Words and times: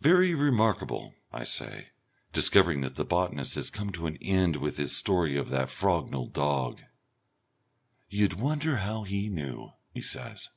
"Very 0.00 0.32
remarkable," 0.34 1.12
I 1.30 1.44
say, 1.44 1.88
discovering 2.32 2.80
that 2.80 2.94
the 2.94 3.04
botanist 3.04 3.54
has 3.56 3.68
come 3.68 3.92
to 3.92 4.06
an 4.06 4.16
end 4.16 4.56
with 4.56 4.78
his 4.78 4.96
story 4.96 5.36
of 5.36 5.50
that 5.50 5.68
Frognal 5.68 6.32
dog. 6.32 6.80
"You'd 8.08 8.40
wonder 8.40 8.76
how 8.78 9.02
he 9.02 9.28
knew," 9.28 9.72
he 9.92 10.00
says. 10.00 10.48